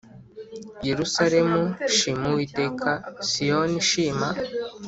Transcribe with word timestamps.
Yerusalemu 0.87 1.61
shima 1.95 2.25
Uwiteka 2.31 2.89
Siyoni 3.29 3.77
shima 3.89 4.29